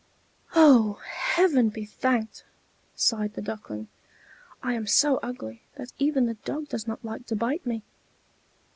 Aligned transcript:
"Oh, 0.55 0.99
Heaven 1.05 1.69
be 1.69 1.85
thanked!" 1.85 2.43
sighed 2.95 3.35
the 3.35 3.41
Duckling. 3.43 3.87
"I 4.63 4.73
am 4.73 4.87
so 4.87 5.17
ugly 5.21 5.61
that 5.75 5.93
even 5.99 6.25
the 6.25 6.33
dog 6.43 6.69
does 6.69 6.87
not 6.87 7.05
like 7.05 7.27
to 7.27 7.35
bite 7.35 7.67
me!" 7.67 7.83